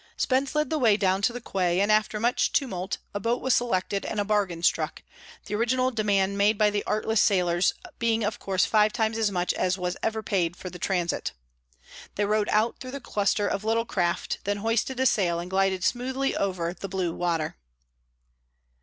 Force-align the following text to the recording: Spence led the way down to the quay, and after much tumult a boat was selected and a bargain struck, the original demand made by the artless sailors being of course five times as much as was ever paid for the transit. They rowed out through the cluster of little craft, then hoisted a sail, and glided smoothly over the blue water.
Spence 0.17 0.55
led 0.55 0.71
the 0.71 0.79
way 0.79 0.97
down 0.97 1.21
to 1.21 1.31
the 1.31 1.39
quay, 1.39 1.79
and 1.79 1.91
after 1.91 2.19
much 2.19 2.51
tumult 2.51 2.97
a 3.13 3.19
boat 3.19 3.39
was 3.39 3.53
selected 3.53 4.03
and 4.03 4.19
a 4.19 4.25
bargain 4.25 4.63
struck, 4.63 5.03
the 5.45 5.53
original 5.53 5.91
demand 5.91 6.39
made 6.39 6.57
by 6.57 6.71
the 6.71 6.83
artless 6.85 7.21
sailors 7.21 7.75
being 7.99 8.23
of 8.23 8.39
course 8.39 8.65
five 8.65 8.91
times 8.93 9.15
as 9.15 9.29
much 9.29 9.53
as 9.53 9.77
was 9.77 9.95
ever 10.01 10.23
paid 10.23 10.55
for 10.55 10.71
the 10.71 10.79
transit. 10.79 11.33
They 12.15 12.25
rowed 12.25 12.49
out 12.49 12.79
through 12.79 12.89
the 12.93 12.99
cluster 12.99 13.47
of 13.47 13.63
little 13.63 13.85
craft, 13.85 14.39
then 14.43 14.57
hoisted 14.57 14.99
a 14.99 15.05
sail, 15.05 15.37
and 15.39 15.51
glided 15.51 15.83
smoothly 15.83 16.35
over 16.35 16.73
the 16.73 16.89
blue 16.89 17.13
water. 17.13 17.57